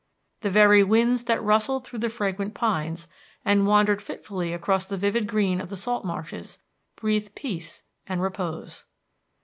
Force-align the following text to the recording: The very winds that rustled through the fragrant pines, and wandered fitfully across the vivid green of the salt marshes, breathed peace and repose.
The 0.39 0.49
very 0.49 0.83
winds 0.83 1.25
that 1.25 1.43
rustled 1.43 1.85
through 1.85 1.99
the 1.99 2.09
fragrant 2.09 2.55
pines, 2.55 3.07
and 3.45 3.67
wandered 3.67 4.01
fitfully 4.01 4.51
across 4.51 4.87
the 4.87 4.97
vivid 4.97 5.27
green 5.27 5.61
of 5.61 5.69
the 5.69 5.77
salt 5.77 6.03
marshes, 6.03 6.57
breathed 6.95 7.35
peace 7.35 7.83
and 8.07 8.19
repose. 8.19 8.85